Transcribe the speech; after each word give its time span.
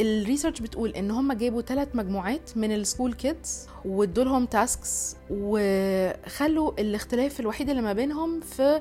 ال 0.00 0.07
research 0.07 0.60
بتقول 0.60 0.90
إن 0.90 1.10
هم 1.10 1.32
جابوا 1.32 1.62
ثلاث 1.62 1.88
مجموعات 1.94 2.50
من 2.56 2.74
ال 2.74 2.79
school 2.79 3.12
kids 3.12 3.66
وادولهم 3.84 4.46
tasks 4.46 5.16
وخلوا 5.30 6.80
الاختلاف 6.80 7.40
الوحيد 7.40 7.70
اللي 7.70 7.82
ما 7.82 7.92
بينهم 7.92 8.40
في 8.40 8.80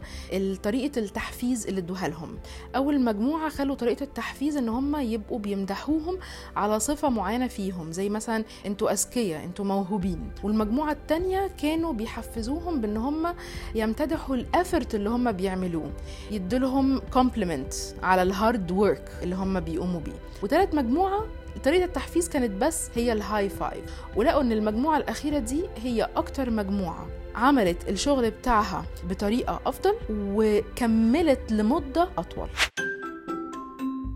طريقة 0.63 0.99
التحفيز 0.99 1.67
اللي 1.67 1.79
ادوها 1.79 2.07
لهم. 2.07 2.37
أول 2.75 3.01
مجموعة 3.01 3.49
خلوا 3.49 3.75
طريقة 3.75 4.03
التحفيز 4.03 4.57
إن 4.57 4.69
هم 4.69 4.95
يبقوا 4.95 5.39
بيمدحوهم 5.39 6.17
على 6.55 6.79
صفة 6.79 7.09
معينة 7.09 7.47
فيهم 7.47 7.91
زي 7.91 8.09
مثلا 8.09 8.43
أنتوا 8.65 8.91
أذكياء 8.91 9.43
أنتوا 9.43 9.65
موهوبين. 9.65 10.31
والمجموعة 10.43 10.91
الثانية 10.91 11.47
كانوا 11.61 11.93
بيحفزوهم 11.93 12.81
بإن 12.81 12.97
هم 12.97 13.27
يمتدحوا 13.75 14.35
ال 14.35 14.44
effort 14.44 14.95
اللي 14.95 15.09
هم 15.09 15.31
بيعملوه 15.31 15.91
يدولهم 16.31 16.99
compliment 17.13 17.73
على 18.03 18.21
ال 18.21 18.31
hard 18.31 18.71
work 18.71 19.11
اللي 19.23 19.35
هم 19.35 19.59
بيقوموا 19.59 19.99
بيه. 19.99 20.11
وثالث 20.43 20.73
مجموعة 20.75 20.94
طريقة 21.63 21.85
التحفيز 21.85 22.29
كانت 22.29 22.51
بس 22.63 22.89
هي 22.95 23.13
ال 23.13 23.49
high 23.49 23.66
five 23.66 23.83
ولقوا 24.15 24.41
إن 24.41 24.51
المجموعة 24.51 24.97
الأخيرة 24.97 25.39
دي 25.39 25.63
هي 25.83 26.03
أكتر 26.15 26.49
مجموعة 26.49 27.07
عملت 27.35 27.89
الشغل 27.89 28.31
بتاعها 28.31 28.85
بطريقة 29.09 29.59
أفضل 29.65 29.95
وكملت 30.11 31.51
لمدة 31.51 32.09
أطول. 32.17 32.47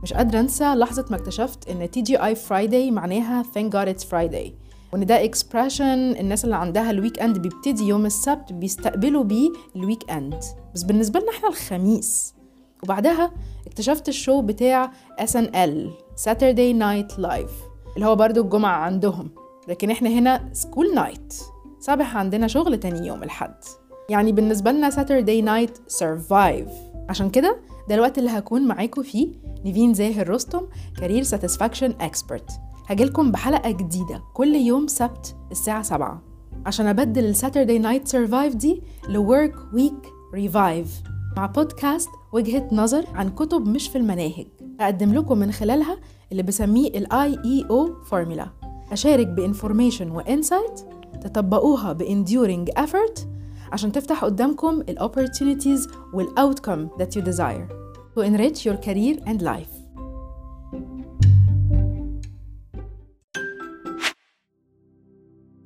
مش 0.04 0.14
قادرة 0.14 0.40
أنسى 0.40 0.64
لحظة 0.76 1.06
ما 1.10 1.18
اكتشفت 1.18 1.70
إن 1.70 1.92
TGI 1.92 2.24
Friday 2.26 2.92
معناها 2.92 3.44
thank 3.44 3.72
God 3.74 3.96
it's 3.96 4.06
Friday 4.06 4.52
وإن 4.94 5.06
ده 5.06 5.24
expression 5.24 6.16
الناس 6.20 6.46
اللي 6.46 6.56
عندها 6.56 6.92
ال 6.92 7.20
weekend 7.20 7.38
بيبتدي 7.38 7.84
يوم 7.88 8.06
السبت 8.06 8.54
بيستقبلوا 8.54 9.24
بيه 9.24 9.50
ال 9.76 10.12
weekend 10.12 10.40
بس 10.76 10.84
بالنسبة 10.84 11.20
لنا 11.20 11.32
إحنا 11.32 11.50
الخميس 11.50 12.34
وبعدها 12.84 13.32
اكتشفت 13.68 14.10
ال 14.10 14.16
show 14.16 14.42
بتاع 14.42 14.92
SNL 15.22 15.90
Saturday 16.24 16.74
Night 16.74 17.18
Live 17.18 17.52
اللي 17.96 18.06
هو 18.08 18.16
برضو 18.16 18.42
الجمعة 18.42 18.78
عندهم. 18.78 19.30
لكن 19.68 19.92
إحنا 19.92 20.10
هنا 20.10 20.50
school 20.54 20.96
night 20.96 21.34
صباح 21.80 22.18
عندنا 22.18 22.48
شغل 22.48 22.78
تاني 22.80 23.08
يوم 23.08 23.24
الحد 23.24 23.56
يعني 24.10 24.32
بالنسبة 24.32 24.72
لنا 24.72 24.90
Saturday 24.90 25.46
Night 25.46 25.94
Survive. 26.00 26.72
عشان 27.10 27.30
كده 27.30 27.60
ده 27.90 27.96
الوقت 27.96 28.18
اللي 28.18 28.30
هكون 28.30 28.68
معاكم 28.68 29.04
فيه 29.04 29.32
نيفين 29.66 29.94
زاهر 29.94 30.30
رستم 30.30 30.62
career 31.00 31.24
satisfaction 31.24 31.94
expert 32.02 32.52
هجيلكم 32.88 33.32
بحلقة 33.32 33.72
جديدة 33.72 34.24
كل 34.34 34.56
يوم 34.56 34.88
سبت 34.88 35.36
الساعة 35.52 35.82
7 35.82 36.22
عشان 36.66 36.88
أبدل 36.88 37.26
ال 37.26 37.32
Saturday 37.32 37.80
Night 37.80 38.08
Survive 38.08 38.56
دي 38.56 38.84
ل 39.10 39.19
work 39.19 39.56
week 39.74 40.14
revive 40.34 41.02
مع 41.40 41.46
بودكاست 41.46 42.10
وجهة 42.32 42.68
نظر 42.72 43.06
عن 43.14 43.30
كتب 43.30 43.68
مش 43.68 43.88
في 43.88 43.98
المناهج. 43.98 44.48
أقدم 44.80 45.14
لكم 45.14 45.38
من 45.38 45.52
خلالها 45.52 45.98
اللي 46.32 46.44
بسميه 46.44 46.90
ال 46.98 47.08
IEO 47.08 48.10
Formula. 48.10 48.48
أشارك 48.92 49.28
ب 49.28 49.35
information 49.35 50.12
و 50.12 50.20
insight 50.20 50.80
تطبقوها 51.22 51.94
ب 51.94 52.02
enduring 52.02 52.70
effort 52.70 53.20
عشان 53.72 53.92
تفتح 53.92 54.26
قدامكم 54.26 54.82
ال 54.90 55.00
opportunities 55.00 55.90
وال 56.14 56.28
outcome 56.40 57.02
that 57.02 57.10
you 57.16 57.24
desire. 57.24 57.70
To 58.16 58.22
enrich 58.22 58.66
your 58.66 58.78
career 58.86 59.30
and 59.30 59.42
life. 59.42 59.79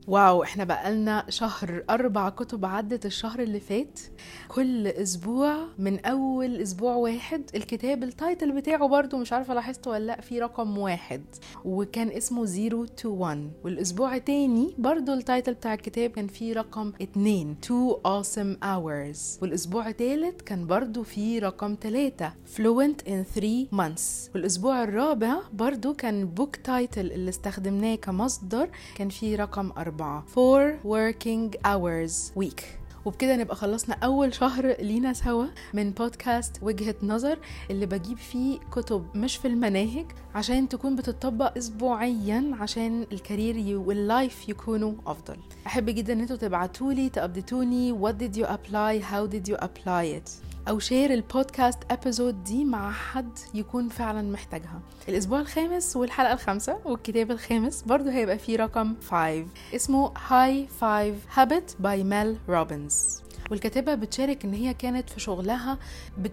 Wow 0.07 0.43
إحنا 0.43 0.63
بقالنا 0.63 1.25
شهر 1.29 1.83
أربع 1.89 2.29
كتب 2.29 2.65
عدت 2.65 3.05
الشهر 3.05 3.39
اللي 3.39 3.59
فات. 3.59 3.99
كل 4.47 4.87
أسبوع 4.87 5.55
من 5.77 6.05
أول 6.05 6.55
أسبوع 6.55 6.95
واحد. 6.95 7.41
الكتاب 7.55 8.03
ال 8.03 8.11
title 8.11 8.51
بتاعه 8.51 8.87
برضو 8.87 9.17
مش 9.17 9.33
عارفة 9.33 9.53
لاحظته 9.53 9.91
ولا 9.91 10.05
لأ 10.05 10.21
في 10.21 10.39
رقم 10.39 10.77
واحد. 10.77 11.21
وكان 11.65 12.09
اسمه 12.09 12.45
0 12.45 12.85
to 13.01 13.05
1 13.05 13.51
والأسبوع 13.63 14.17
تاني 14.17 14.73
برضو 14.77 15.13
ال 15.13 15.20
title 15.20 15.53
بتاع 15.53 15.73
الكتاب 15.73 16.09
كان 16.09 16.27
فيه 16.27 16.53
رقم 16.53 16.93
اتنين 17.01 17.55
2 17.63 17.93
awesome 18.07 18.57
hours. 18.63 19.41
والأسبوع 19.41 19.91
تالت 19.91 20.41
كان 20.41 20.67
برضو 20.67 21.03
فيه 21.03 21.39
رقم 21.39 21.75
تلاتة 21.75 22.29
fluent 22.55 23.07
in 23.07 23.23
3 23.35 23.67
months. 23.71 24.33
والأسبوع 24.33 24.83
الرابع 24.83 25.35
برضو 25.53 25.93
كان 25.93 26.25
book 26.25 26.55
title 26.55 27.11
اللي 27.11 27.29
استخدمناه 27.29 27.95
كمصدر 27.95 28.69
كان 28.95 29.09
فيه 29.09 29.35
رقم 29.35 29.71
أربعة. 29.71 29.92
أربعة 29.93 30.23
four 30.35 30.79
working 30.83 31.55
hours 31.65 32.31
week. 32.35 32.63
وبكده 33.05 33.35
نبقى 33.35 33.55
خلصنا 33.55 33.95
أول 33.95 34.33
شهر 34.33 34.75
لينا 34.81 35.13
سوا 35.13 35.45
من 35.73 35.91
بودكاست 35.91 36.59
وجهة 36.61 36.95
نظر 37.03 37.39
اللي 37.71 37.85
بجيب 37.85 38.17
فيه 38.17 38.59
كتب 38.71 39.05
مش 39.15 39.37
في 39.37 39.47
المناهج 39.47 40.05
عشان 40.35 40.69
تكون 40.69 40.95
بتطبق 40.95 41.57
أسبوعيا 41.57 42.51
عشان 42.59 43.05
ال 43.11 43.21
career 43.21 43.77
وال 43.79 44.02
life 44.02 44.49
يكونوا 44.49 44.93
أفضل. 45.07 45.37
أحب 45.67 45.85
جدا 45.89 46.13
إن 46.13 46.19
أنتوا 46.19 46.35
تبعتولي 46.35 47.09
ت 47.09 47.18
update 47.18 47.72
وني 47.72 47.99
what 47.99 48.13
did 48.13 48.37
you 48.39 48.45
apply 48.45 49.03
how 49.11 49.27
did 49.35 49.51
you 49.53 49.57
apply 49.57 50.19
it 50.19 50.29
أو 50.69 50.79
share 50.79 51.13
ال 51.13 51.21
podcast 51.21 51.79
episode 51.91 52.43
دي 52.43 52.65
مع 52.65 52.91
حد 52.91 53.39
يكون 53.53 53.89
فعلا 53.89 54.21
محتاجها. 54.31 54.81
الأسبوع 55.09 55.39
الخامس 55.39 55.95
والحلقة 55.95 56.33
الخامسة 56.33 56.79
والكتاب 56.85 57.31
الخامس 57.31 57.81
برضو 57.81 58.09
هيبقى 58.09 58.37
فيه 58.37 58.57
رقم 58.57 58.95
5 59.09 59.45
اسمه 59.75 60.11
high 60.27 60.67
5 60.81 61.13
habit 61.33 61.75
by 61.79 62.03
ميل 62.03 62.37
روبنز 62.49 63.21
والكاتبة 63.51 63.95
بتشارك 63.95 64.45
إن 64.45 64.53
هي 64.53 64.73
كانت 64.73 65.09
في 65.09 65.19
شغلها 65.19 65.77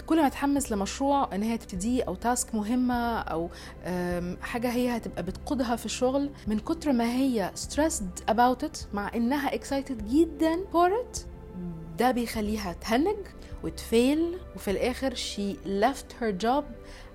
كل 0.02 0.22
ما 0.22 0.28
لمشروع 0.72 1.34
إن 1.34 1.42
هي 1.42 1.58
تبتديه 1.58 2.02
أو 2.04 2.14
task 2.14 2.54
مهمة 2.54 3.18
أو 3.18 3.50
حاجة 4.42 4.70
هي 4.70 4.96
هتبقى 4.96 5.22
بتقودها 5.22 5.76
في 5.76 5.86
الشغل. 5.86 6.30
من 6.46 6.58
كتر 6.58 6.92
ما 6.92 7.04
هي 7.04 7.52
stressed 7.56 8.30
about 8.32 8.64
it 8.66 8.94
مع 8.94 9.10
إنها 9.14 9.50
excited 9.50 9.92
جدا 10.10 10.56
for 10.72 10.88
it 10.88 11.20
ده 11.98 12.10
بيخليها 12.10 12.72
تهنج. 12.72 13.16
وت 13.64 13.89
fail 13.89 14.38
وفي 14.56 14.70
الآخر 14.70 15.14
she 15.14 15.56
left 15.66 16.12
her 16.22 16.32
job 16.44 16.64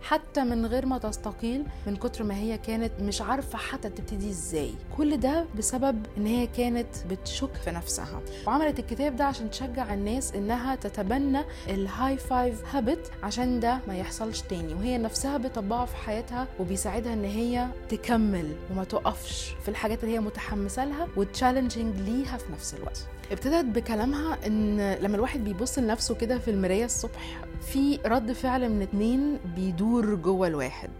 حتى 0.02 0.44
من 0.44 0.66
غير 0.66 0.86
ما 0.86 0.98
تستقيل 0.98 1.64
من 1.88 1.96
كتر 1.96 2.24
ما 2.24 2.36
هي 2.36 2.58
كانت 2.58 2.92
مش 3.02 3.22
عارفة 3.22 3.58
حتى 3.58 3.90
تبتدي 3.90 4.30
إزاي. 4.30 4.74
كل 4.98 5.18
ده 5.18 5.46
بسبب 5.58 6.06
إن 6.18 6.26
هي 6.26 6.48
كانت 6.48 6.88
بتشك 7.10 7.56
في 7.56 7.72
نفسها. 7.72 8.22
وعملت 8.48 8.80
الكتاب 8.80 9.16
ده 9.16 9.24
عشان 9.26 9.50
تشجع 9.50 9.94
الناس 9.94 10.34
إنها 10.34 10.76
تتبنى 10.76 11.42
ال 11.68 12.18
high 12.18 12.47
five 12.47 12.76
habit 12.76 13.12
عشان 13.24 13.60
ده 13.60 13.80
ما 13.88 13.98
يحصلش 13.98 14.42
تاني. 14.42 14.74
وهي 14.74 14.98
نفسها 14.98 15.38
بتطبقه 15.38 15.86
في 15.86 15.96
حياتها 15.96 16.48
وبيساعدها 16.60 17.14
إن 17.14 17.24
هي 17.26 17.68
تكمل 17.90 18.56
وما 18.72 18.84
تقفش 18.84 19.54
في 19.64 19.70
الحاجات 19.70 20.04
اللي 20.04 20.16
هي 20.16 20.20
متحمسة 20.20 20.86
لها 20.86 21.08
و 21.18 21.24
challenging 21.24 21.96
ليها 21.96 22.38
في 22.38 22.52
نفس 22.54 22.74
الوقت. 22.74 23.08
ابتدت 23.32 23.66
بكلامها 23.66 24.38
إن 24.48 24.94
لما 24.94 25.16
الواحد 25.16 25.44
بيبص 25.44 25.80
لنفسه 25.80 26.16
كده 26.16 26.38
في 26.40 26.52
المراية 26.52 26.86
الصبح 26.86 27.40
في 27.62 28.00
رد 28.06 28.32
فعل 28.32 28.70
من 28.70 28.82
اتنين 28.82 29.40
بيدور 29.70 30.16
جوه 30.16 30.48
الواحد. 30.48 30.92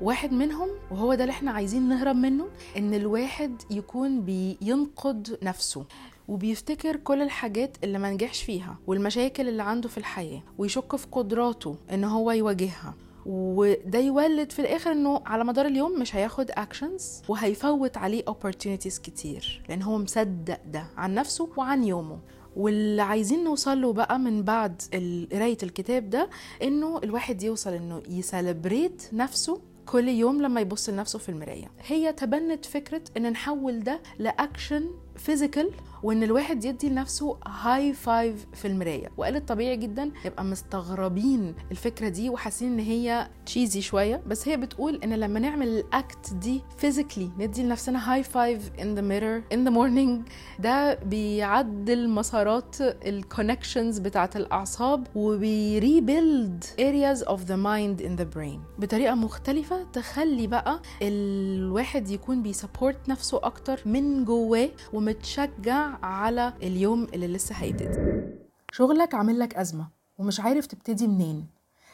واحد 0.00 0.32
منهم 0.32 0.68
وهو 0.90 1.14
ده 1.14 1.24
اللي 1.24 1.30
إحنا 1.32 1.50
عايزين 1.50 1.88
نهرب 1.88 2.16
منه 2.16 2.46
إن 2.76 2.94
الواحد 2.94 3.62
يكون 3.70 4.20
بينقد 4.20 5.38
نفسه 5.42 5.84
وبيفتكر 6.28 6.96
كل 6.96 7.22
الحاجات 7.22 7.76
اللي 7.84 7.98
ما 7.98 8.10
نجحش 8.10 8.42
فيها 8.42 8.78
والمشاكل 8.86 9.48
اللي 9.48 9.62
عنده 9.62 9.88
في 9.88 9.98
الحياة 9.98 10.42
ويشك 10.58 10.96
في 10.96 11.06
قدراته 11.12 11.76
إن 11.92 12.04
هو 12.04 12.30
يواجهها. 12.30 12.94
وده 13.26 13.98
يولد 13.98 14.52
في 14.52 14.58
الآخر 14.58 14.92
إنه 14.92 15.22
على 15.26 15.44
مدار 15.44 15.66
اليوم 15.66 16.00
مش 16.00 16.16
هياخد 16.16 16.50
اكشنز 16.50 17.22
وهيفوت 17.28 17.96
عليه 17.96 18.24
opportunities 18.24 19.00
كتير 19.00 19.62
لأن 19.68 19.82
هو 19.82 19.98
مصدق 19.98 20.58
ده 20.66 20.84
عن 20.96 21.14
نفسه 21.14 21.48
وعن 21.56 21.84
يومه. 21.84 22.18
واللي 22.56 23.02
عايزين 23.02 23.44
نوصل 23.44 23.80
له 23.80 23.92
بقى 23.92 24.18
من 24.18 24.42
بعد 24.42 24.82
قراية 25.32 25.58
الكتاب 25.62 26.10
ده 26.10 26.28
إنه 26.62 26.98
الواحد 27.04 27.42
يوصل 27.42 27.72
إنه 27.72 28.02
ي 28.08 28.17
celebrate 28.17 29.02
نفسه 29.12 29.60
كل 29.86 30.08
يوم 30.08 30.42
لما 30.42 30.60
يبص 30.60 30.88
لنفسه 30.88 31.18
في 31.18 31.28
المراية. 31.28 31.70
هي 31.86 32.12
تبنت 32.12 32.64
فكرة 32.64 33.02
إن 33.16 33.32
نحول 33.32 33.80
ده 33.80 34.00
ل 34.18 34.27
action 34.27 34.84
physical 35.20 35.70
وإن 36.02 36.22
الواحد 36.22 36.64
يدي 36.64 36.88
لنفسه 36.88 37.36
high 37.46 37.92
five 37.92 38.46
في 38.54 38.68
المراية. 38.68 39.10
وقالت 39.16 39.48
طبيعي 39.48 39.76
جدا 39.76 40.10
نبقى 40.26 40.44
مستغربين 40.44 41.54
الفكرة 41.70 42.08
دي 42.08 42.30
وحاسين 42.30 42.72
إن 42.72 42.78
هي 42.78 43.28
cheesy 43.46 43.80
شوية. 43.80 44.22
بس 44.26 44.48
هي 44.48 44.56
بتقول 44.56 45.00
إن 45.04 45.12
لما 45.14 45.40
نعمل 45.40 45.68
ال 45.68 45.84
act 45.84 46.34
دي 46.34 46.62
physically 46.78 47.30
ندي 47.38 47.62
لنفسنا 47.62 48.12
high 48.12 48.22
five 48.22 48.70
in 48.82 48.94
the 48.94 49.00
mirror 49.00 49.42
in 49.52 49.64
the 49.64 49.70
morning 49.70 50.22
ده 50.58 50.94
بيعدل 50.94 52.08
مسارات 52.08 52.76
ال 52.80 52.90
connections 52.90 53.98
بتاعة 53.98 54.30
الأعصاب 54.36 55.06
وبي 55.14 55.59
rebuild 55.59 56.64
areas 56.64 57.18
of 57.26 57.38
the 57.38 57.56
mind 57.56 58.04
in 58.06 58.20
the 58.22 58.36
brain. 58.36 58.58
بطريقة 58.78 59.14
مختلفة 59.14 59.82
تخلي 59.92 60.46
بقى 60.46 60.80
الواحد 61.02 62.10
يكون 62.10 62.42
بي 62.42 62.57
support 62.57 63.08
نفسه 63.08 63.40
أكتر 63.42 63.80
من 63.86 64.24
جواه 64.24 64.68
ومتشجع 65.10 65.98
على 66.02 66.52
اليوم 66.62 67.04
اللي 67.04 67.28
لسه 67.28 67.54
هيبتدي. 67.54 67.98
شغلك 68.72 69.14
عامل 69.14 69.38
لك 69.38 69.54
أزمة 69.54 69.88
ومش 70.18 70.40
عارف 70.40 70.66
تبتدي 70.66 71.08
منين. 71.08 71.46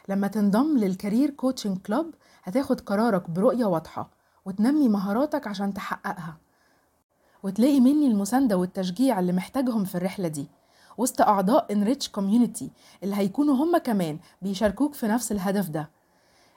لما 0.09 0.29
تنضم 0.29 0.79
لل 0.79 0.92
career 0.92 1.31
coaching 1.31 1.79
club 1.79 2.15
هتاخد 2.45 2.81
قرارك 2.81 3.31
برؤية 3.31 3.65
واضحة 3.65 4.11
وتنمي 4.45 4.89
مهاراتك 4.89 5.47
عشان 5.47 5.75
تحققها. 5.75 6.37
وتلاقي 7.43 7.81
مني 7.81 8.07
المساندة 8.07 8.57
والتشجيع 8.57 9.21
اللي 9.21 9.33
محتاجهم 9.33 9.85
في 9.85 9.95
الرحلة 9.95 10.29
دي. 10.29 10.47
وسط 10.99 11.21
أعضاء 11.21 11.75
Enrich 11.75 12.07
Community 12.21 12.65
اللي 13.03 13.17
هيكونوا 13.17 13.55
هم 13.55 13.79
كمان 13.79 14.19
بيشاركوك 14.43 14.95
في 14.95 15.07
نفس 15.07 15.33
الهدف 15.33 15.69
ده. 15.69 15.91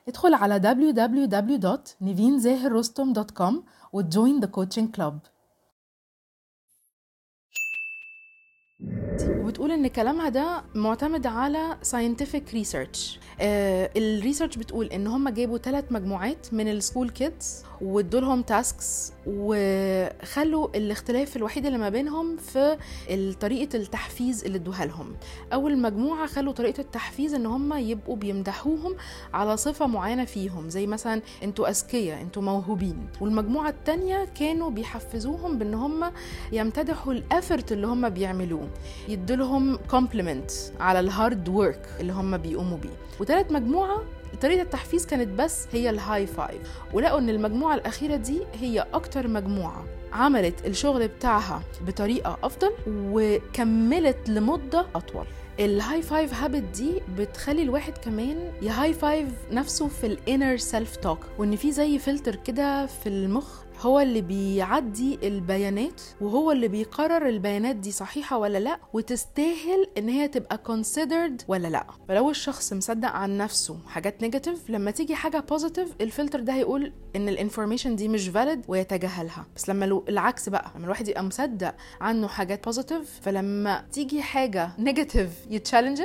ادخل 0.07 0.33
على 0.33 0.59
www.nivinzahirrostom.com 0.59 3.53
وت 3.93 4.09
join 4.09 4.41
the 4.41 4.47
coaching 4.47 4.87
club. 4.97 5.13
وبتقول 9.59 9.71
إن 9.79 9.87
كلامها 9.87 10.29
ده 10.29 10.63
معتمد 10.75 11.27
على 11.27 11.77
research. 12.55 13.17
آه 13.41 13.89
ال 13.95 14.02
research 14.02 14.57
بتقول 14.57 14.85
إن 14.85 15.07
هم 15.07 15.29
جابوا 15.29 15.57
ثلاث 15.57 15.85
مجموعات 15.91 16.53
من 16.53 16.67
ال 16.67 16.73
school 16.73 17.09
kids 17.09 17.63
وادولهم 17.81 18.41
tasks 18.41 19.13
وخلوا 19.29 20.67
الاختلاف 20.77 21.35
الوحيد 21.35 21.65
اللي 21.65 21.77
ما 21.77 21.89
بينهم 21.89 22.37
في 22.37 22.77
طريقة 23.39 23.77
التحفيز 23.77 24.45
اللي 24.45 24.57
ادوها 24.57 24.85
لهم. 24.85 25.15
أول 25.53 25.77
مجموعة 25.77 26.27
خلوا 26.27 26.53
طريقة 26.53 26.81
التحفيز 26.81 27.33
إن 27.33 27.45
هم 27.45 27.73
يبقوا 27.73 28.15
بيمدحوهم 28.15 28.95
على 29.33 29.57
صفة 29.57 29.87
معينة 29.87 30.25
فيهم 30.25 30.69
زي 30.69 30.87
مثلا 30.87 31.21
أنتوا 31.43 31.69
أذكياء 31.69 32.21
أنتوا 32.21 32.41
موهوبين. 32.41 33.07
والمجموعة 33.21 33.69
الثانية 33.69 34.25
كانوا 34.39 34.69
بيحفزوهم 34.69 35.57
بإن 35.57 35.73
هم 35.73 36.11
يمتدحوا 36.51 37.13
ال 37.13 37.22
effort 37.22 37.71
اللي 37.71 37.87
هم 37.87 38.09
بيعملوه. 38.09 38.69
يدولهم 39.07 39.75
compliment 39.75 40.51
على 40.79 40.99
ال 40.99 41.09
hard 41.09 41.49
work 41.49 41.89
اللي 41.99 42.13
هم 42.13 42.37
بيقوموا 42.37 42.77
بيه. 42.77 42.97
وتالت 43.19 43.51
مجموعة 43.51 44.03
طريقة 44.41 44.61
التحفيز 44.61 45.05
كانت 45.05 45.39
بس 45.41 45.67
هي 45.73 45.89
ال 45.89 46.27
high 46.27 46.44
five 46.44 46.61
ولقوا 46.93 47.19
إن 47.19 47.29
المجموعة 47.29 47.75
الأخيرة 47.75 48.15
دي 48.15 48.41
هي 48.53 48.85
أكتر 48.93 49.27
مجموعة 49.27 49.85
عملت 50.13 50.65
الشغل 50.65 51.07
بتاعها 51.07 51.61
بطريقة 51.87 52.37
أفضل 52.43 52.71
وكملت 52.87 54.29
لمدة 54.29 54.85
أطول. 54.95 55.25
ال 55.59 56.01
high 56.01 56.17
five 56.17 56.33
habit 56.33 56.63
دي 56.63 56.91
بتخلي 57.17 57.61
الواحد 57.63 57.97
كمان 57.97 58.51
ي 58.61 58.93
high 58.93 59.11
five 59.11 59.29
نفسه 59.51 59.87
في 59.87 60.07
ال 60.07 60.16
inner 60.16 60.57
self 60.57 60.95
talk 60.95 61.19
وإن 61.37 61.55
في 61.55 61.71
زي 61.71 61.99
فلتر 61.99 62.35
كده 62.35 62.85
في 62.85 63.09
المخ 63.09 63.61
هو 63.81 63.99
اللي 63.99 64.21
بيعدي 64.21 65.19
البيانات 65.27 66.01
وهو 66.21 66.51
اللي 66.51 66.67
بيقرر 66.67 67.27
البيانات 67.29 67.75
دي 67.75 67.91
صحيحة 67.91 68.37
ولا 68.37 68.57
لأ 68.57 68.79
وتستاهل 68.93 69.87
إن 69.97 70.09
هي 70.09 70.27
تبقى 70.27 70.59
considered 70.67 71.43
ولا 71.47 71.67
لأ. 71.67 71.85
فلو 72.07 72.29
الشخص 72.29 72.73
مصدق 72.73 73.07
عن 73.09 73.37
نفسه 73.37 73.77
حاجات 73.87 74.21
negative 74.21 74.69
لما 74.69 74.91
تيجي 74.91 75.15
حاجة 75.15 75.39
positive 75.39 75.89
الفلتر 76.01 76.39
ده 76.39 76.53
هيقول 76.53 76.93
إن 77.15 77.29
ال 77.29 77.35
information 77.35 77.95
دي 77.95 78.07
مش 78.07 78.27
valid 78.27 78.61
ويتجاهلها. 78.67 79.45
بس 79.55 79.69
لما 79.69 79.85
العكس 80.09 80.49
بقى 80.49 80.71
لما 80.75 80.85
الواحد 80.85 81.07
يبقى 81.07 81.23
مصدق 81.23 81.75
عنه 82.01 82.27
حاجات 82.27 82.65
positive 82.65 83.19
فلما 83.21 83.85
تيجي 83.91 84.21
حاجة 84.21 84.69
negative 84.79 85.29
ي 85.49 85.55
challenge 85.55 86.01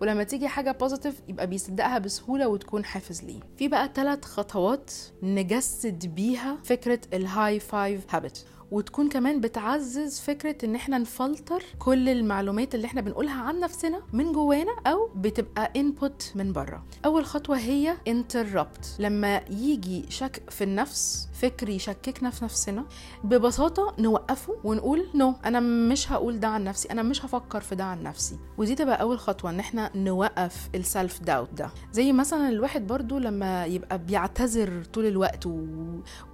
ولما 0.00 0.22
تيجي 0.24 0.48
حاجة 0.48 0.72
positive 0.72 1.20
يبقى 1.28 1.46
بيصدقها 1.46 1.98
بسهولة 1.98 2.48
وتكون 2.48 2.84
حافز 2.84 3.22
ليه. 3.24 3.40
في 3.58 3.68
بقى 3.68 3.90
ثلاث 3.94 4.24
خطوات 4.24 4.90
نجسد 5.22 6.06
بيها 6.06 6.58
فكرة 6.64 7.00
ال 7.16 7.60
high 7.60 7.80
five 7.80 8.00
habit 8.14 8.44
وتكون 8.70 9.08
كمان 9.08 9.40
بتعزز 9.40 10.20
فكرة 10.20 10.64
إن 10.64 10.74
إحنا 10.74 10.98
نفلتر 10.98 11.62
كل 11.78 12.08
المعلومات 12.08 12.74
اللي 12.74 12.86
إحنا 12.86 13.00
بنقولها 13.00 13.42
عن 13.42 13.60
نفسنا 13.60 14.02
من 14.12 14.32
جوانا 14.32 14.72
أو 14.86 15.10
بتبقى 15.16 15.72
input 15.76 16.32
من 16.34 16.52
بره. 16.52 16.84
أول 17.04 17.24
خطوة 17.24 17.58
هي 17.58 17.96
interrupt. 18.08 18.86
لما 19.00 19.40
يجي 19.50 20.04
شك 20.08 20.42
في 20.50 20.64
النفس 20.64 21.28
فكر 21.32 21.68
يشككنا 21.68 22.30
في 22.30 22.44
نفسنا 22.44 22.84
ببساطة 23.24 23.94
نوقفه 23.98 24.56
ونقول 24.64 25.06
no 25.14 25.32
no, 25.32 25.46
أنا 25.46 25.60
مش 25.60 26.12
هقول 26.12 26.40
ده 26.40 26.48
عن 26.48 26.64
نفسي 26.64 26.88
أنا 26.90 27.02
مش 27.02 27.24
هفكر 27.24 27.60
في 27.60 27.74
ده 27.74 27.84
عن 27.84 28.02
نفسي. 28.02 28.38
ودي 28.58 28.74
تبقى 28.74 29.00
أول 29.00 29.18
خطوة 29.18 29.50
إن 29.50 29.58
إحنا 29.58 29.90
نوقف 29.94 30.68
ال 30.74 30.84
self 30.84 31.22
doubt 31.22 31.54
ده. 31.54 31.70
زي 31.92 32.12
مثلا 32.12 32.48
الواحد 32.48 32.86
برضو 32.86 33.18
لما 33.18 33.64
يبقى 33.66 33.98
بيعتذر 33.98 34.84
طول 34.84 35.06
الوقت 35.06 35.46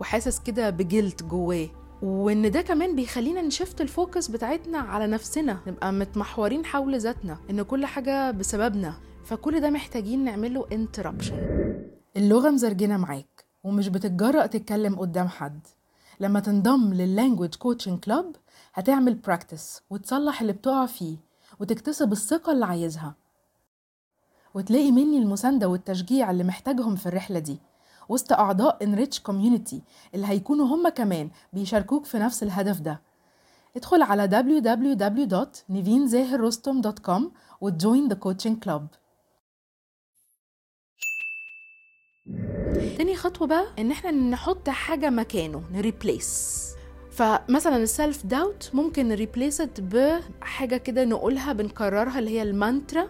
وحاسس 0.00 0.38
كده 0.40 0.70
بجلد 0.70 1.28
جواه. 1.28 1.68
وإن 2.02 2.50
ده 2.50 2.62
كمان 2.62 2.96
بيخلينا 2.96 3.42
ن 3.42 3.48
shift 3.48 3.80
ال 3.80 3.88
focus 3.88 4.28
بتاعتنا 4.28 4.78
على 4.78 5.06
نفسنا 5.06 5.60
نبقى 5.66 5.92
متمحورين 5.92 6.64
حول 6.64 6.98
ذاتنا 6.98 7.38
إن 7.50 7.62
كل 7.62 7.86
حاجة 7.86 8.30
بسببنا 8.30 8.94
فكل 9.24 9.60
ده 9.60 9.70
محتاجين 9.70 10.24
نعمله 10.24 10.66
interruption 10.72 11.36
اللغة 12.16 12.50
مزرجنة 12.50 12.96
معاك 12.96 13.44
ومش 13.64 13.88
بتتجرأ 13.88 14.46
تتكلم 14.46 14.94
قدام 14.98 15.28
حد. 15.28 15.60
لما 16.20 16.40
تنضم 16.40 16.92
لل 16.94 17.06
language 17.06 17.54
coaching 17.54 17.98
club 18.00 18.36
هتعمل 18.74 19.14
practice 19.14 19.82
وتصلح 19.90 20.40
اللي 20.40 20.52
بتقع 20.52 20.86
فيه 20.86 21.16
وتكتسب 21.60 22.12
الثقة 22.12 22.52
اللي 22.52 22.66
عايزها. 22.66 23.14
وتلاقي 24.54 24.90
مني 24.92 25.18
المساندة 25.18 25.68
والتشجيع 25.68 26.30
اللي 26.30 26.44
محتاجهم 26.44 26.96
في 26.96 27.06
الرحلة 27.06 27.38
دي. 27.38 27.58
وسط 28.08 28.32
أعضاء 28.32 28.78
Enrich 28.84 29.18
Community 29.30 29.76
اللي 30.14 30.26
هيكونوا 30.26 30.66
هم 30.66 30.88
كمان 30.88 31.30
بيشاركوك 31.52 32.04
في 32.04 32.18
نفس 32.18 32.42
الهدف 32.42 32.80
ده. 32.80 33.00
ادخل 33.76 34.02
على 34.02 34.28
www.nivinzahirrostom.com 34.28 37.22
و 37.60 37.70
join 37.70 38.08
the 38.10 38.14
coaching 38.16 38.56
club. 38.66 38.82
تاني 42.98 43.16
خطوة 43.16 43.48
بقى 43.48 43.66
إن 43.78 43.90
إحنا 43.90 44.10
نحط 44.10 44.68
حاجة 44.68 45.10
مكانه 45.10 45.62
ن 45.72 45.83
replace 45.83 46.62
فمثلا 47.10 47.76
ال 47.76 47.86
self 47.86 48.26
doubt 48.26 48.70
ممكن 48.74 49.08
ن 49.08 49.15
replace 49.15 49.66
it 49.66 49.80
بحاجة 49.80 50.76
كده 50.76 51.04
نقولها 51.04 51.52
بنكررها 51.52 52.18
اللي 52.18 52.30
هي 52.30 52.42
المانترا. 52.42 53.08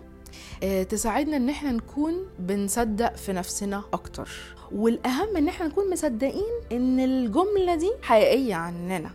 تساعدنا 0.88 1.36
إن 1.36 1.48
إحنا 1.48 1.72
نكون 1.72 2.26
بنصدق 2.38 3.16
في 3.16 3.32
نفسنا 3.32 3.82
أكتر. 3.92 4.28
والأهم 4.72 5.36
إن 5.36 5.48
إحنا 5.48 5.66
نكون 5.66 5.90
مصدقين 5.92 6.52
إن 6.72 7.00
الجملة 7.00 7.74
دي 7.74 7.90
حقيقية 8.02 8.54
عننا. 8.54 9.10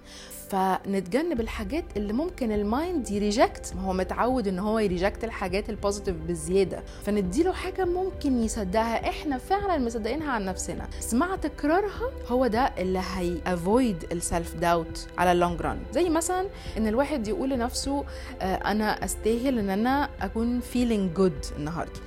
فنتجنب 0.50 1.40
الحاجات 1.40 1.86
اللي 1.98 2.14
ممكن 2.14 2.52
ال 2.52 2.64
mind 2.64 3.12
ي 3.12 3.19
reject. 3.20 3.74
ما 3.76 3.82
هو 3.82 3.94
متعود 3.94 4.48
إن 4.48 4.60
هو 4.60 4.80
ي 4.80 4.86
reject 4.86 5.24
الحاجات 5.24 5.70
ال 5.70 5.75
positive 5.75 6.16
بزياده 6.16 6.84
فنديله 7.04 7.54
حاجة 7.54 7.86
ممكن 7.86 8.44
يصدقها. 8.44 9.10
إحنا 9.10 9.38
فعلا 9.38 9.78
مصدقينها 9.78 10.32
عن 10.32 10.46
نفسنا. 10.46 10.88
بس 11.00 11.14
مع 11.14 11.36
تكرارها. 11.36 12.12
هو 12.28 12.48
ده 12.48 12.74
اللي 12.78 13.02
هي 13.16 13.38
avoid 13.46 14.06
ال 14.12 14.21
self 14.21 14.56
doubt 14.56 15.08
على 15.18 15.32
ال 15.32 15.38
long 15.38 15.62
run 15.62 15.80
زي 15.92 16.10
مثلا 16.10 16.48
إن 16.78 16.88
الواحد 16.88 17.28
يقول 17.28 17.50
لنفسه 17.50 18.06
أنا 18.42 19.06
أستاهل 19.06 19.60
إن 19.60 19.70
أنا 19.70 20.10
أكون 20.22 20.60
feeling 20.60 21.14
good 21.14 21.46
النهارده. 21.58 22.00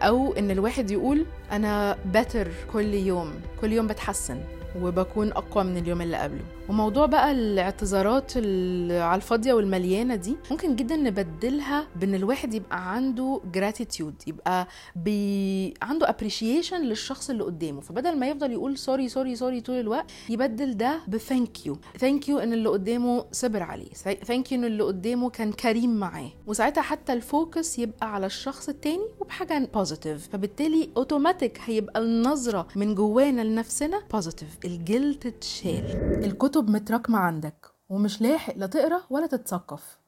أو 0.00 0.32
إن 0.32 0.50
الواحد 0.50 0.90
يقول 0.90 1.26
أنا 1.52 1.96
better 2.04 2.48
كل 2.72 2.94
يوم. 2.94 3.32
كل 3.60 3.72
يوم 3.72 3.86
بتحسن. 3.86 4.40
وبكون 4.82 5.32
أقوى 5.32 5.64
من 5.64 5.76
اليوم 5.76 6.00
اللي 6.00 6.16
قبله. 6.16 6.44
وموضوع 6.68 7.06
بقى 7.06 7.32
الاعتذارات 7.32 8.36
على 8.36 9.14
الفاضية 9.16 9.52
والمليانة 9.52 10.14
دي 10.14 10.36
ممكن 10.50 10.76
جدا 10.76 10.96
نبدلها 10.96 11.86
بإن 11.96 12.14
الواحد 12.14 12.54
يبقى 12.54 12.94
عنده 12.94 13.40
gratitude 13.52 14.14
يبقى 14.26 14.68
بي... 14.96 15.74
عنده 15.82 16.08
appreciation 16.08 16.80
للشخص 16.82 17.30
اللي 17.30 17.44
قدامه. 17.44 17.80
فبدل 17.80 18.18
ما 18.18 18.26
يفضل 18.28 18.52
يقول 18.52 18.78
sorry 18.78 19.08
sorry 19.08 19.36
sorry 19.36 19.60
طول 19.60 19.80
الوقت 19.80 20.10
يبدل 20.28 20.76
ده 20.76 21.00
ب 21.08 21.18
thank 21.18 21.66
you 21.66 21.76
thank 21.98 22.28
you 22.28 22.38
إن 22.38 22.52
اللي 22.52 22.68
قدامه 22.68 23.24
صبر 23.32 23.62
عليه. 23.62 23.90
thank 24.24 24.52
you 24.52 24.58
إن 24.58 24.64
اللي 24.64 24.82
قدامه 24.82 25.30
كان 25.30 25.52
كريم 25.52 25.96
معاه. 25.96 26.30
وساعتها 26.46 26.82
حتى 26.82 27.12
ال 27.12 27.23
focus 27.23 27.78
يبقى 27.78 28.14
على 28.14 28.26
الشخص 28.26 28.68
التاني 28.68 29.06
وبحاجة 29.20 29.68
positive 29.74 30.28
فبالتالي 30.32 30.88
اوتوماتيك 30.96 31.58
هيبقى 31.64 32.00
النظرة 32.00 32.66
من 32.76 32.94
جوانا 32.94 33.40
لنفسنا 33.42 34.02
positive 34.12 34.48
الجلد 34.64 35.26
اتشال 35.26 35.84
الكتب 36.24 36.53
متراكمة 36.62 37.18
عندك 37.18 37.70
ومش 37.90 38.20
لاحق 38.22 38.56
لا 38.56 38.66
تقرأ 38.66 39.00
ولا 39.10 39.26
تتثقف. 39.26 39.98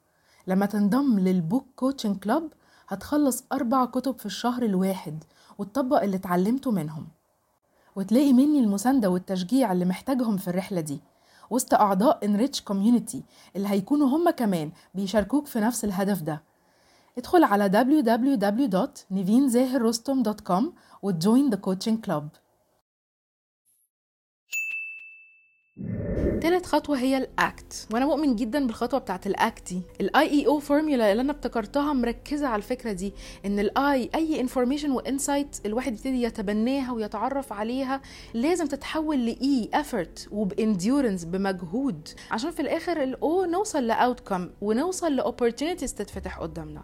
لما 0.47 0.67
تنضم 0.67 1.19
للبوك 1.19 1.67
كوتشنج 1.77 2.19
كلاب 2.19 2.49
هتخلص 2.89 3.45
أربع 3.53 3.85
كتب 3.85 4.19
في 4.19 4.27
الشهر 4.27 4.63
الواحد 4.63 5.25
وتطبق 5.59 6.03
اللي 6.03 6.17
اتعلمته 6.17 6.71
منهم. 6.71 7.07
وتلاقي 7.97 8.33
مني 8.33 8.61
المساندة 8.61 9.11
والتشجيع 9.11 9.73
اللي 9.73 9.85
محتاجهم 9.85 10.37
في 10.37 10.49
الرحلة 10.49 10.81
دي. 10.81 11.01
وسط 11.51 11.75
أعضاء 11.75 12.27
Enrich 12.27 12.61
Community 12.73 13.17
اللي 13.57 13.69
هيكونوا 13.69 14.09
هم 14.09 14.31
كمان 14.31 14.71
بيشاركوك 14.95 15.47
في 15.47 15.61
نفس 15.61 15.85
الهدف 15.85 16.23
ده. 16.23 16.43
ادخل 17.19 17.45
على 17.45 17.69
www.nivinzahirrostom.com 17.69 20.65
وتجوين 21.03 21.51
the 21.55 21.57
coaching 21.57 21.97
club. 22.09 22.23
تالت 26.47 26.67
خطوة 26.67 26.99
هي 26.99 27.17
ال 27.19 27.33
act. 27.33 27.89
وأنا 27.93 28.07
مؤمن 28.07 28.37
جدا 28.37 28.67
بالخطوة 28.67 29.01
بتاعت 29.01 29.27
ال 29.27 29.38
act 29.38 29.73
دي. 29.73 29.83
ال 30.01 30.31
I 30.31 30.47
E 30.47 30.59
O 30.59 30.65
formula 30.65 31.13
اللي 31.13 31.23
أنا 31.23 31.33
ابتكرتها 31.33 31.93
مركزة 31.93 32.47
على 32.47 32.57
الفكرة 32.57 32.93
دي 32.93 33.13
إن 33.47 33.59
ال 33.59 33.85
I 33.85 34.11
أي 34.15 34.41
information 34.41 34.91
و 34.91 34.99
insight 34.99 35.57
الواحد 35.67 35.93
يبتدي 35.93 36.23
يتبناها 36.23 36.93
ويتعرف 36.93 37.53
عليها 37.53 38.01
لازم 38.35 38.67
تتحول 38.67 39.27
ل 39.27 39.49
E 39.49 39.71
effort 39.75 40.33
و 40.33 40.41
ب 40.41 40.49
endurance 40.49 41.25
بمجهود. 41.25 42.09
عشان 42.31 42.51
في 42.51 42.63
الآخر 42.63 43.03
ال 43.03 43.24
O 43.24 43.45
نوصل 43.45 43.87
ل 43.87 43.95
outcome 43.95 44.51
ونوصل 44.61 45.17
ل 45.17 45.22
opportunities 45.22 45.95
تتفتح 45.95 46.39
قدامنا. 46.39 46.83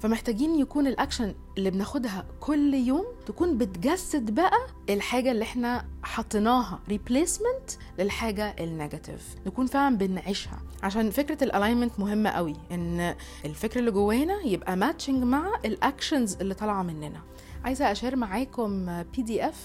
فمحتاجين 0.00 0.58
يكون 0.58 0.86
الأكشن 0.86 1.34
اللي 1.58 1.70
بناخدها 1.70 2.26
كل 2.40 2.74
يوم 2.74 3.04
تكون 3.26 3.58
بتجسد 3.58 4.30
بقى 4.30 4.58
الحاجة 4.90 5.30
اللي 5.32 5.42
إحنا 5.42 5.84
حطيناها 6.02 6.80
replacement 6.88 7.70
للحاجة 7.98 8.56
ال 8.60 8.68
negative 8.68 9.34
نكون 9.46 9.66
فعلا 9.66 9.96
بنعيشها. 9.96 10.58
عشان 10.82 11.10
فكرة 11.10 11.44
ال 11.44 11.50
alignment 11.50 12.00
مهمة 12.00 12.30
قوي 12.30 12.56
إن 12.72 13.14
الفكر 13.44 13.80
اللي 13.80 13.90
جوانا 13.90 14.40
يبقى 14.44 14.76
matching 14.76 15.22
مع 15.24 15.46
ال 15.64 15.73
actions 15.73 16.36
اللي 16.40 16.54
طالعة 16.54 16.82
مننا. 16.82 17.20
عايزة 17.64 17.92
أ 17.92 17.96
share 17.96 18.16
معاكم 18.16 19.02
PDF 19.02 19.56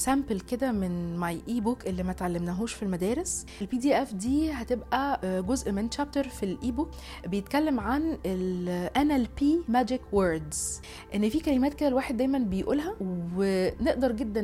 sample 0.00 0.40
كده 0.40 0.72
من 0.72 1.16
my 1.16 1.42
e-book 1.48 1.86
اللي 1.86 2.02
ما 2.02 2.12
تعلمناهوش 2.12 2.72
في 2.72 2.82
المدارس. 2.82 3.46
ال 3.60 3.78
PDF 3.78 4.12
دي 4.14 4.50
هتبقى 4.52 5.20
آه، 5.24 5.40
جزء 5.40 5.72
من 5.72 5.90
chapter 5.90 6.28
في 6.28 6.42
ال 6.42 6.70
e-book 6.72 6.90
بيتكلم 7.26 7.80
عن 7.80 8.18
ال 8.26 8.90
NLP 8.98 9.44
magic 9.70 10.00
words 10.12 10.80
إن 11.14 11.28
في 11.30 11.40
كلمات 11.40 11.74
كده 11.74 11.88
الواحد 11.88 12.16
دايما 12.16 12.38
بيقولها 12.38 12.94
ونقدر 13.00 14.12
جدا 14.12 14.40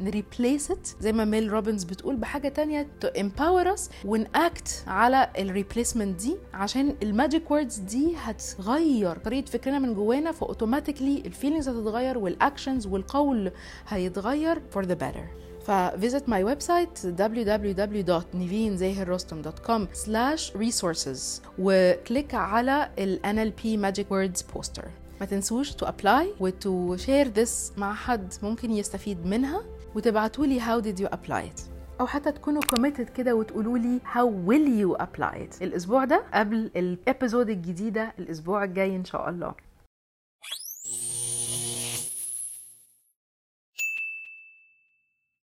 ن 0.00 0.07
replace 0.07 0.57
it 0.70 0.88
زي 1.00 1.12
ما 1.12 1.24
ميل 1.24 1.50
روبنز 1.52 1.84
بتقول 1.84 2.16
بحاجة 2.16 2.48
تانية 2.48 2.86
تو 3.00 3.08
empower 3.08 3.66
us 3.76 3.80
ون 4.04 4.36
act 4.36 4.84
على 4.86 5.30
ال 5.38 5.45
replacement 5.45 6.20
دي 6.20 6.36
عشان 6.54 6.94
ال 7.02 7.10
magic 7.10 7.50
words 7.50 7.78
دي 7.78 8.14
هتغير 8.16 9.18
طريقة 9.18 9.46
فكرنا 9.46 9.78
من 9.78 9.94
جوانا 9.94 10.32
ف 10.32 10.38
automatically 10.38 11.22
ال 11.26 11.31
feelings 11.31 11.68
هتتغير 11.68 12.18
وال 12.18 12.33
actions 12.33 12.86
والقول 12.86 13.50
هيتغير 13.88 14.60
for 14.76 14.82
the 14.84 14.94
better. 15.04 15.26
ف 15.68 15.77
visit 15.77 16.24
my 16.34 16.40
website 16.52 16.96
www.nivinzahirrostom.com 17.18 19.80
slash 19.92 20.52
resources 20.54 21.40
و 21.58 21.71
click 21.71 22.34
على 22.34 22.90
ال 22.98 23.20
NLP 23.24 23.62
Magic 23.86 24.06
Words 24.10 24.42
poster. 24.56 24.84
ما 25.20 25.26
تنسوش 25.26 25.72
to 25.72 25.86
apply 25.86 26.26
و 26.40 26.50
to 26.50 26.96
share 27.00 27.28
this 27.38 27.78
مع 27.78 27.94
حد 27.94 28.34
ممكن 28.42 28.70
يستفيد 28.70 29.26
منها. 29.26 29.62
وتبعتوا 29.94 30.46
لي 30.46 30.60
how 30.60 30.80
did 30.84 31.00
you 31.00 31.08
apply 31.08 31.42
it. 31.42 31.60
أو 32.00 32.06
حتى 32.06 32.32
تكونوا 32.32 32.62
committed 32.62 33.10
كده 33.16 33.34
وتقولوا 33.34 33.78
لي 33.78 34.00
how 34.14 34.26
will 34.48 34.82
you 34.82 35.02
apply 35.04 35.34
it. 35.34 35.62
الأسبوع 35.62 36.04
ده 36.04 36.24
قبل 36.34 36.70
الابيزود 36.76 37.50
الجديدة 37.50 38.12
الأسبوع 38.18 38.64
الجاي 38.64 38.96
إن 38.96 39.04
شاء 39.04 39.28
الله. 39.28 39.54